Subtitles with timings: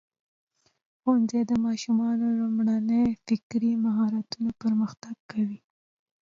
[0.99, 5.59] ښوونځی د ماشومانو لومړني فکري مهارتونه پرمختګ کوي.